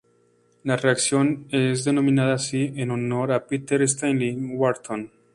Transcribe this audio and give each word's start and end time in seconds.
La 0.63 0.77
reacción 0.77 1.45
es 1.51 1.83
denominada 1.83 2.33
así 2.33 2.73
en 2.75 2.89
honor 2.89 3.31
a 3.31 3.45
Peter 3.45 3.83
Stanley 3.83 4.35
Wharton. 4.35 5.11